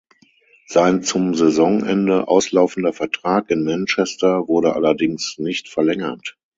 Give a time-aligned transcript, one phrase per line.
[0.65, 6.39] Sein zum Saisonende auslaufender Vertrag in Manchester wurde allerdings nicht verlängert.